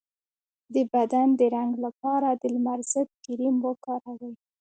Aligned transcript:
د 0.73 0.75
بدن 0.93 1.27
د 1.39 1.41
رنګ 1.55 1.71
لپاره 1.85 2.29
د 2.41 2.43
لمر 2.53 2.79
ضد 2.91 3.09
کریم 3.23 3.55
وکاروئ 3.67 4.33